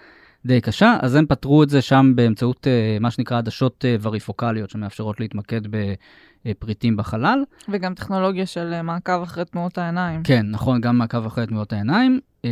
[0.47, 4.71] די קשה, אז הם פתרו את זה שם באמצעות uh, מה שנקרא עדשות uh, וריפוקליות,
[4.71, 5.61] שמאפשרות להתמקד
[6.45, 7.45] בפריטים בחלל.
[7.69, 10.23] וגם טכנולוגיה של אה, מעקב אחרי תנועות העיניים.
[10.23, 12.21] כן, נכון, גם מעקב אחרי תנועות העיניים.
[12.45, 12.51] אה,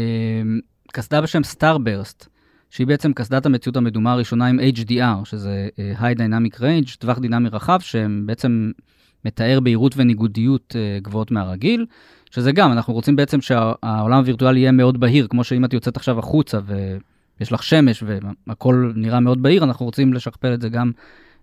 [0.93, 2.29] קסדה בשם סטארברסט,
[2.71, 7.49] שהיא בעצם קסדת המציאות המדומה הראשונה עם HDR, שזה אה, High Dynamic Range, טווח דינמי
[7.49, 8.71] רחב, שבעצם
[9.25, 11.87] מתאר בהירות וניגודיות אה, גבוהות מהרגיל,
[12.31, 16.19] שזה גם, אנחנו רוצים בעצם שהעולם הווירטואלי יהיה מאוד בהיר, כמו שאם את יוצאת עכשיו
[16.19, 16.61] החוצה
[17.43, 18.05] ויש לך שמש
[18.47, 20.91] והכל נראה מאוד בהיר, אנחנו רוצים לשכפל את זה גם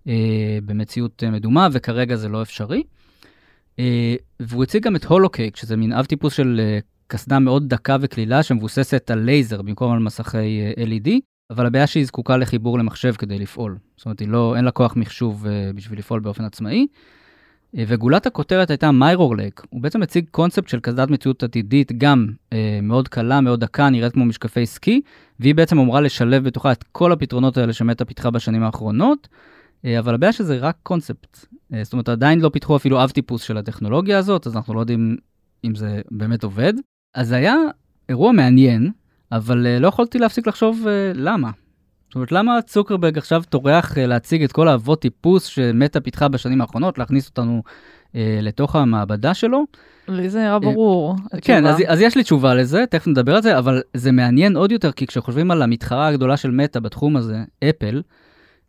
[0.08, 2.84] אה, במציאות אה, מדומה, וכרגע זה לא אפשרי.
[3.80, 7.98] אה, והוא הציג גם את הולוקייק, שזה מין אב טיפוס של אה, קסדה מאוד דקה
[8.02, 11.10] וקלילה שמבוססת על לייזר במקום על מסכי אה, LED,
[11.50, 13.78] אבל הבעיה שהיא זקוקה לחיבור למחשב כדי לפעול.
[13.98, 16.88] זאת אומרת, לא, אין לה כוח מחשוב אה, בשביל לפעול באופן עצמאי.
[17.78, 19.62] אה, וגולת הכותרת הייתה מיירורלק.
[19.70, 24.14] הוא בעצם הציג קונספט של קסדת מציאות עתידית, גם אה, מאוד קלה, מאוד דקה, נראית
[24.14, 25.02] כמו משקפי סקי,
[25.40, 29.28] והיא בעצם אמורה לשלב בתוכה את כל הפתרונות האלה שמטה פיתחה בשנים האחרונות,
[29.86, 31.46] אה, אבל הבעיה שזה רק קונספט.
[31.74, 34.80] אה, זאת אומרת, עדיין לא פיתחו אפילו אב טיפוס של הטכנולוגיה הזאת, אז אנחנו לא
[34.80, 35.18] יודעים
[35.66, 36.74] אם זה באמת עובד.
[37.16, 37.56] אז זה היה
[38.10, 38.92] אירוע מעניין,
[39.32, 41.52] אבל אה, לא יכולתי להפסיק לחשוב אה, למה.
[42.10, 46.62] זאת אומרת, למה צוקרברג עכשיו טורח אה, להציג את כל האבות טיפוס שמטה פיתחה בשנים
[46.62, 47.64] האחרונות, להכניס אותנו
[48.16, 49.66] אה, לתוך המעבדה שלו?
[50.08, 51.16] לי זה נראה ברור.
[51.42, 51.88] כן, התשובה.
[51.88, 54.92] אז, אז יש לי תשובה לזה, תכף נדבר על זה, אבל זה מעניין עוד יותר,
[54.92, 57.38] כי כשחושבים על המתחרה הגדולה של מטא בתחום הזה,
[57.70, 58.02] אפל,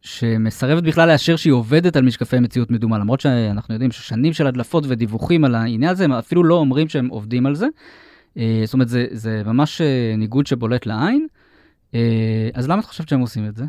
[0.02, 4.84] שמסרבת בכלל לאשר שהיא עובדת על משקפי מציאות מדומה, למרות שאנחנו יודעים ששנים של הדלפות
[4.88, 7.66] ודיווחים על העניין הזה, הם אפילו לא אומרים שהם עובדים על זה.
[8.38, 11.26] אה, זאת אומרת, זה, זה ממש אה, ניגוד שבולט לעין.
[11.94, 13.64] אה, אז למה את חושבת שהם עושים את זה?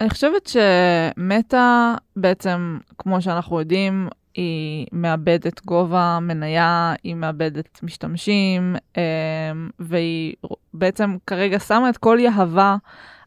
[0.00, 9.02] אני חושבת שמטא בעצם, כמו שאנחנו יודעים, היא מאבדת גובה מניה, היא מאבדת משתמשים, אמ,
[9.78, 10.34] והיא
[10.74, 12.76] בעצם כרגע שמה את כל יהבה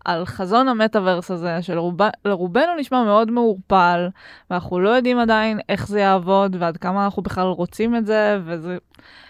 [0.08, 4.10] על חזון המטאוורס הזה, שלרובנו נשמע מאוד מעורפל,
[4.50, 8.78] ואנחנו לא יודעים עדיין איך זה יעבוד ועד כמה אנחנו בכלל רוצים את זה, וזה...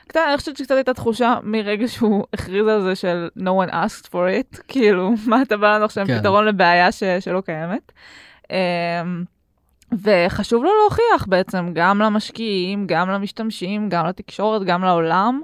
[0.07, 4.05] קצת, אני חושבת שקצת הייתה תחושה מרגע שהוא הכריז על זה של no one asked
[4.05, 6.19] for it, כאילו, מה אתה בא לנו עכשיו עם כן.
[6.19, 7.91] פתרון לבעיה ש, שלא קיימת.
[8.43, 8.47] Um,
[9.91, 15.41] וחשוב לו להוכיח בעצם גם למשקיעים, גם למשתמשים, גם לתקשורת, גם לעולם,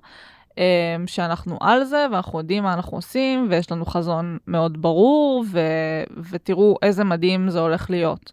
[1.06, 6.78] שאנחנו על זה ואנחנו יודעים מה אנחנו עושים ויש לנו חזון מאוד ברור ו- ותראו
[6.82, 8.32] איזה מדהים זה הולך להיות.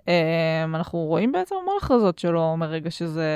[0.00, 0.02] Um,
[0.74, 3.28] אנחנו רואים בעצם המון הכרזות שלו מרגע שזה,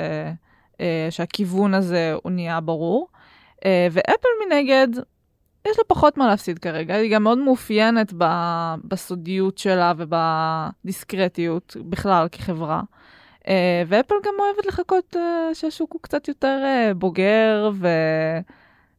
[0.73, 0.77] uh,
[1.09, 3.07] שהכיוון הזה הוא נהיה ברור.
[3.57, 4.87] Uh, ואפל מנגד,
[5.67, 8.13] יש לה פחות מה להפסיד כרגע, היא גם מאוד מאופיינת
[8.83, 12.81] בסודיות שלה ובדיסקרטיות בכלל כחברה.
[13.45, 13.49] Uh,
[13.87, 15.19] ואפל גם אוהבת לחכות uh,
[15.53, 17.71] שהשוק הוא קצת יותר uh, בוגר,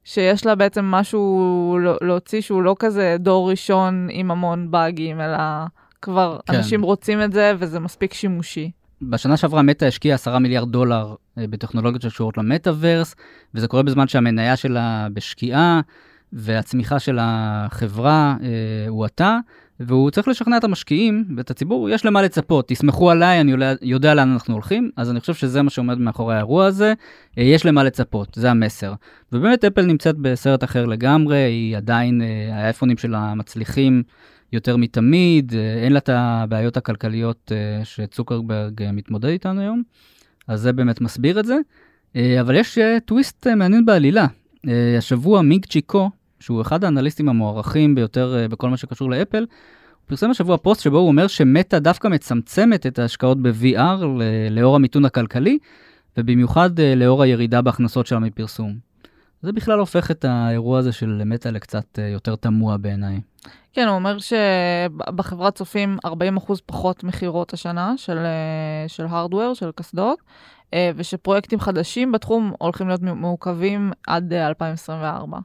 [0.04, 5.38] ושיש לה בעצם משהו לא- להוציא שהוא לא כזה דור ראשון עם המון באגים, אלא
[6.02, 6.54] כבר כן.
[6.54, 8.70] אנשים רוצים את זה וזה מספיק שימושי.
[9.02, 13.16] בשנה שעברה מטא השקיעה 10 מיליארד דולר אה, בטכנולוגיות שקשורות למטאוורס,
[13.54, 15.80] וזה קורה בזמן שהמניה שלה בשקיעה,
[16.32, 18.48] והצמיחה של החברה אה,
[18.88, 19.38] הואטה,
[19.80, 24.30] והוא צריך לשכנע את המשקיעים ואת הציבור, יש למה לצפות, תסמכו עליי, אני יודע- לאן
[24.30, 26.94] אנחנו הולכים, אז אני חושב שזה מה שעומד מאחורי האירוע הזה,
[27.38, 28.94] אה, יש למה לצפות, זה המסר.
[29.32, 34.02] ובאמת אפל נמצאת בסרט אחר לגמרי, היא עדיין, אה, האייפונים שלה מצליחים
[34.52, 37.52] יותר מתמיד, אה, אין לה את הבעיות הכלכליות
[37.84, 39.82] שצוקרברג מתמודד איתן היום,
[40.48, 41.56] אז זה באמת מסביר את זה.
[42.40, 44.26] אבל יש טוויסט מעניין בעלילה.
[44.98, 46.10] השבוע מיג צ'יקו,
[46.40, 49.46] שהוא אחד האנליסטים המוערכים ביותר אה, בכל מה שקשור לאפל, הוא
[50.06, 54.04] פרסם השבוע פוסט שבו הוא אומר שמטא דווקא מצמצמת את ההשקעות ב-VR
[54.50, 55.58] לאור המיתון הכלכלי,
[56.16, 58.74] ובמיוחד אה, לאור הירידה בהכנסות שלה מפרסום.
[59.42, 63.20] זה בכלל הופך את האירוע הזה של מטא לקצת אה, יותר תמוה בעיניי.
[63.72, 66.10] כן, הוא אומר שבחברת צופים 40%
[66.66, 68.18] פחות מכירות השנה של,
[68.86, 70.18] של הארדוור, של קסדות,
[70.96, 75.38] ושפרויקטים חדשים בתחום הולכים להיות מעוכבים עד אה, 2024.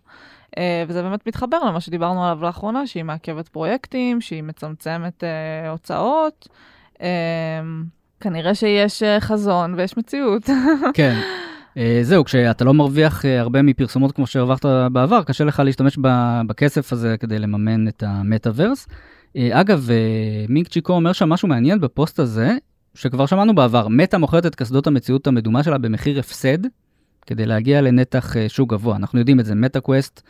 [0.58, 6.48] אה, וזה באמת מתחבר למה שדיברנו עליו לאחרונה, שהיא מעכבת פרויקטים, שהיא מצמצמת אה, הוצאות.
[7.02, 7.08] אה,
[8.20, 10.50] כנראה שיש אה, חזון ויש מציאות.
[10.94, 11.20] כן.
[11.78, 15.98] אה, זהו, כשאתה לא מרוויח אה, הרבה מפרסומות כמו שהרווחת בעבר, קשה לך להשתמש
[16.48, 18.88] בכסף הזה כדי לממן את המטאוורס.
[19.38, 22.56] אה, אגב, אה, מינק צ'יקו אומר שם משהו מעניין בפוסט הזה,
[22.96, 26.58] שכבר שמענו בעבר, מטא מוכרת את קסדות המציאות המדומה שלה במחיר הפסד,
[27.26, 28.96] כדי להגיע לנתח אה, שוק גבוה.
[28.96, 30.22] אנחנו יודעים את זה, מטא קווסט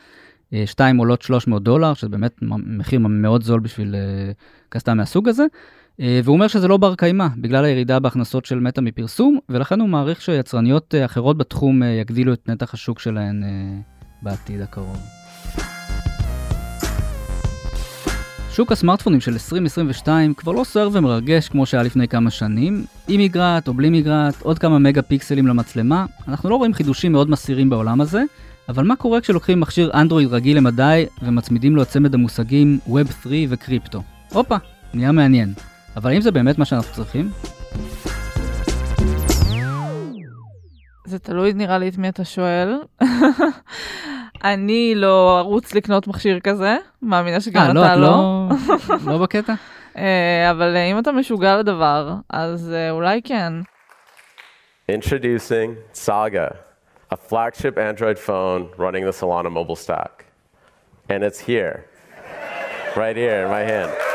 [0.66, 4.32] 2 עולות 300 דולר, שזה באמת מחיר מאוד זול בשביל אה,
[4.70, 5.46] קסדה מהסוג הזה.
[6.02, 9.90] אה, והוא אומר שזה לא בר קיימא, בגלל הירידה בהכנסות של מטא מפרסום, ולכן הוא
[9.90, 13.50] מעריך שיצרניות אה, אחרות בתחום אה, יגדילו את נתח השוק שלהן אה,
[14.22, 15.21] בעתיד הקרוב.
[18.54, 22.86] שוק הסמארטפונים של 2022 כבר לא סוער ומרגש כמו שהיה לפני כמה שנים.
[23.08, 27.30] עם מיגרט או בלי מיגרט, עוד כמה מגה פיקסלים למצלמה, אנחנו לא רואים חידושים מאוד
[27.30, 28.24] מסעירים בעולם הזה,
[28.70, 33.34] אבל מה קורה כשלוקחים מכשיר אנדרואיד רגיל למדי ומצמידים לו את צמד המושגים Web 3
[33.50, 34.04] וקריפטו?
[34.34, 34.56] הופה,
[34.94, 35.54] נהיה מעניין.
[35.96, 37.32] אבל האם זה באמת מה שאנחנו צריכים?
[41.12, 42.80] זה תלוי נראה לי את מי אתה שואל.
[44.44, 48.50] אני לא ארוץ לקנות מכשיר כזה, מאמינה שגם אה, אתה לא, לא.
[48.90, 48.96] לא...
[49.12, 49.54] לא בקטע?
[49.98, 53.54] אה, אבל אה, אם אתה משוגע לדבר, אז אולי כן.
[54.92, 56.56] Introducing Saga,
[57.12, 60.26] a flagship Android phone running the Solana mobile stack.
[61.10, 61.86] And it's here,
[62.96, 64.11] right here in my hand.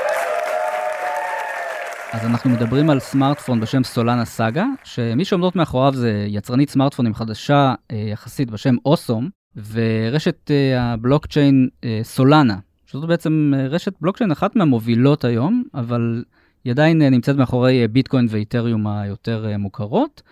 [2.13, 7.75] אז אנחנו מדברים על סמארטפון בשם סולנה סאגה, שמי שעומדות מאחוריו זה יצרנית סמארטפונים חדשה
[7.91, 9.29] אה, יחסית בשם אוסום,
[9.71, 16.25] ורשת אה, הבלוקצ'יין אה, סולנה, שזאת בעצם רשת בלוקצ'יין אחת מהמובילות היום, אבל
[16.65, 20.23] היא עדיין נמצאת מאחורי ביטקוין ואיתריום היותר מוכרות.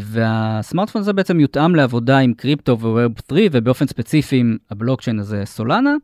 [0.00, 5.94] והסמארטפון הזה בעצם יותאם לעבודה עם קריפטו וווב 3, ובאופן ספציפי עם הבלוקצ'יין הזה סולנה.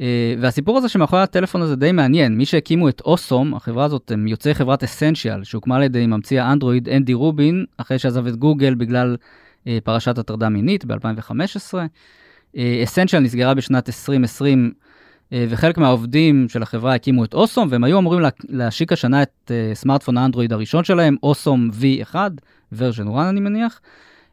[0.00, 2.38] אה, והסיפור הזה שמאחורי הטלפון הזה די מעניין.
[2.38, 6.88] מי שהקימו את אוסום, החברה הזאת, הם יוצאי חברת אסנשיאל, שהוקמה על ידי ממציא האנדרואיד
[6.88, 9.16] אנדי רובין, אחרי שעזב את גוגל בגלל
[9.66, 11.74] אה, פרשת הטרדה מינית ב-2015.
[12.84, 14.72] אסנשיאל נסגרה בשנת 2020,
[15.32, 19.50] אה, וחלק מהעובדים של החברה הקימו את אוסום, והם היו אמורים לה- להשיק השנה את
[19.50, 22.14] אה, סמארטפון האנדרואיד הראשון שלהם, אוסום V1,
[22.74, 23.80] version 1 אני מניח.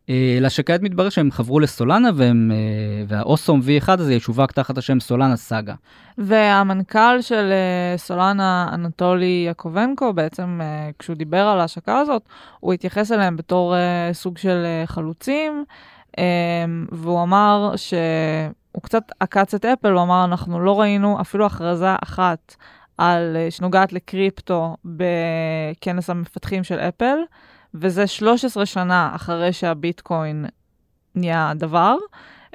[0.09, 4.99] אה, אלא שכעת מתברר שהם חברו לסולנה, והם, אה, והאוסום V1 הזה ישווק תחת השם
[4.99, 5.73] סולנה סאגה.
[6.17, 12.21] והמנכ"ל של אה, סולנה, אנטולי יעקובנקו, בעצם אה, כשהוא דיבר על ההשקה הזאת,
[12.59, 15.65] הוא התייחס אליהם בתור אה, סוג של אה, חלוצים,
[16.17, 16.23] אה,
[16.91, 22.55] והוא אמר שהוא קצת עקץ את אפל, הוא אמר, אנחנו לא ראינו אפילו הכרזה אחת
[22.97, 27.17] על, אה, שנוגעת לקריפטו בכנס המפתחים של אפל,
[27.79, 30.45] וזה 13 שנה אחרי שהביטקוין
[31.15, 31.97] נהיה דבר,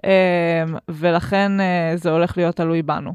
[0.04, 3.14] אה, ולכן אה, זה הולך להיות תלוי בנו.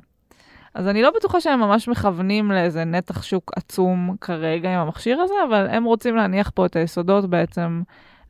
[0.74, 5.34] אז אני לא בטוחה שהם ממש מכוונים לאיזה נתח שוק עצום כרגע עם המכשיר הזה,
[5.50, 7.82] אבל הם רוצים להניח פה את היסודות בעצם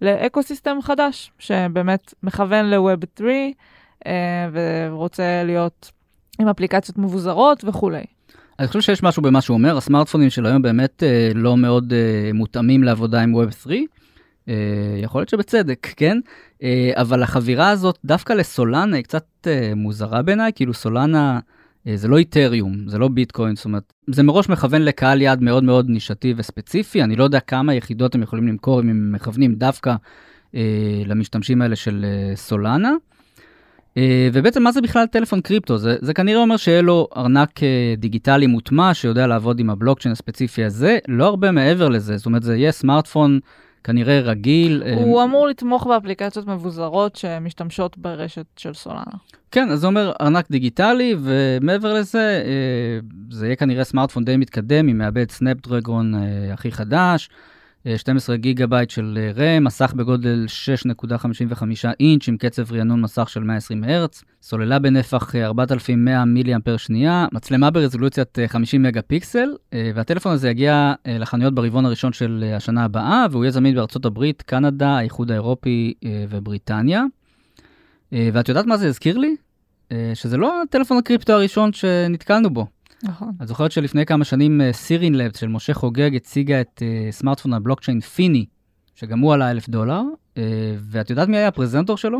[0.01, 3.29] לאקו-סיסטם חדש, שבאמת מכוון ל-Web 3
[4.07, 5.91] אה, ורוצה להיות
[6.39, 8.03] עם אפליקציות מבוזרות וכולי.
[8.59, 12.33] אני חושב שיש משהו במה שהוא אומר, הסמארטפונים של היום באמת אה, לא מאוד אה,
[12.33, 13.75] מותאמים לעבודה עם Web 3.
[14.49, 14.53] אה,
[15.01, 16.17] יכול להיות שבצדק, כן?
[16.63, 21.39] אה, אבל החבירה הזאת דווקא לסולנה היא קצת אה, מוזרה בעיניי, כאילו סולנה
[21.87, 25.63] אה, זה לא איתריום, זה לא ביטקוין, זאת אומרת, זה מראש מכוון לקהל יעד מאוד
[25.63, 29.95] מאוד נישתי וספציפי, אני לא יודע כמה יחידות הם יכולים למכור אם הם מכוונים דווקא
[30.55, 32.91] אה, למשתמשים האלה של אה, סולנה.
[33.97, 35.77] אה, ובעצם מה זה בכלל טלפון קריפטו?
[35.77, 40.63] זה, זה כנראה אומר שיהיה לו ארנק אה, דיגיטלי מוטמע שיודע לעבוד עם הבלוקצ'יין הספציפי
[40.63, 43.39] הזה, לא הרבה מעבר לזה, זאת אומרת זה יהיה סמארטפון
[43.83, 44.83] כנראה רגיל.
[44.85, 49.03] אה, הוא אמור לתמוך באפליקציות מבוזרות שמשתמשות ברשת של סולנה.
[49.51, 52.43] כן, אז זה אומר ארנק דיגיטלי, ומעבר לזה,
[53.29, 56.13] זה יהיה כנראה סמארטפון די מתקדם עם מעבד סנאפדרגון
[56.53, 57.29] הכי חדש,
[57.97, 60.45] 12 גיגה בייט של אה, רם, מסך בגודל
[60.83, 61.63] 6.55
[61.99, 67.27] אינץ' עם קצב רענון מסך של 120 הרץ, סוללה בנפח אה, 4100 מילי אמפר שנייה,
[67.31, 72.43] מצלמה ברזולוציית אה, 50 מגה פיקסל, אה, והטלפון הזה יגיע אה, לחנויות ברבעון הראשון של
[72.47, 77.03] אה, השנה הבאה, והוא יהיה זמין בארצות הברית, קנדה, האיחוד האירופי אה, ובריטניה.
[78.13, 79.35] אה, ואת יודעת מה זה הזכיר לי?
[79.91, 82.74] אה, שזה לא הטלפון הקריפטו הראשון שנתקלנו בו.
[83.05, 83.31] נכון.
[83.41, 87.99] את זוכרת שלפני כמה שנים סירין לבס של משה חוגג הציגה את uh, סמארטפון הבלוקצ'יין
[87.99, 88.45] פיני,
[88.95, 90.01] שגם הוא עלה אלף דולר,
[90.33, 90.37] uh,
[90.79, 92.19] ואת יודעת מי היה הפרזנטור שלו?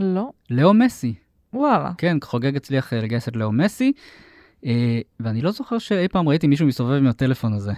[0.00, 0.30] לא.
[0.50, 1.14] לאו מסי.
[1.52, 1.92] וואלה.
[1.98, 3.92] כן, חוגג הצליח לגייס את לאו מסי,
[4.62, 4.66] uh,
[5.20, 7.72] ואני לא זוכר שאי פעם ראיתי מישהו מסתובב עם הטלפון הזה.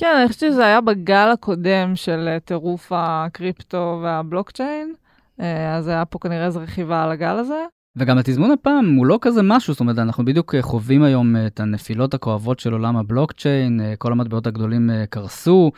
[0.00, 4.94] כן, אני חושבת שזה היה בגל הקודם של אה, טירוף הקריפטו והבלוקצ'יין,
[5.40, 7.64] אה, אז היה פה כנראה איזו רכיבה על הגל הזה.
[7.98, 11.46] וגם התזמון הפעם הוא לא כזה משהו, זאת אומרת, אנחנו בדיוק אה, חווים היום אה,
[11.46, 15.72] את הנפילות הכואבות של עולם הבלוקצ'יין, אה, כל המטבעות הגדולים קרסו,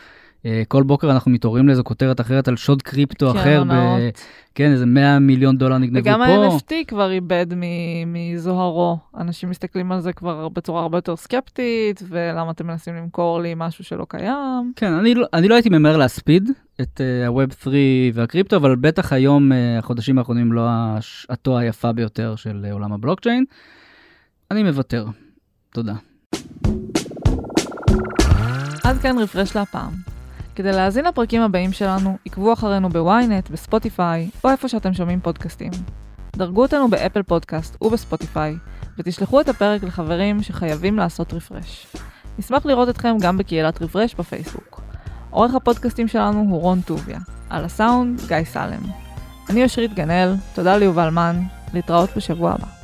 [0.68, 3.72] כל בוקר אנחנו מתעוררים לאיזו כותרת אחרת על שוד קריפטו כן, אחר, ב...
[4.54, 6.46] כן, איזה 100 מיליון דולר נגנבו וגם פה.
[6.46, 7.46] ה-NFT כבר איבד
[8.06, 8.98] מזוהרו.
[9.16, 13.84] אנשים מסתכלים על זה כבר בצורה הרבה יותר סקפטית, ולמה אתם מנסים למכור לי משהו
[13.84, 14.72] שלא קיים.
[14.76, 16.50] כן, אני לא, אני לא הייתי ממהר להספיד
[16.80, 17.74] את uh, ה-Web 3
[18.14, 23.44] והקריפטו, אבל בטח היום, uh, החודשים האחרונים, לא השעתו היפה ביותר של uh, עולם הבלוקצ'יין.
[24.50, 25.06] אני מוותר.
[25.72, 25.94] תודה.
[28.84, 30.19] עד כאן רפרש להפעם.
[30.60, 35.70] כדי להאזין לפרקים הבאים שלנו, עקבו אחרינו בוויינט, בספוטיפיי, או איפה שאתם שומעים פודקאסטים.
[36.36, 38.54] דרגו אותנו באפל פודקאסט ובספוטיפיי,
[38.98, 41.86] ותשלחו את הפרק לחברים שחייבים לעשות רפרש.
[42.38, 44.80] נשמח לראות אתכם גם בקהילת רפרש בפייסבוק.
[45.30, 47.18] עורך הפודקאסטים שלנו הוא רון טוביה.
[47.50, 48.82] על הסאונד, גיא סלם.
[49.50, 51.40] אני אושרית גנאל, תודה ליובל מן,
[51.74, 52.79] להתראות בשבוע הבא.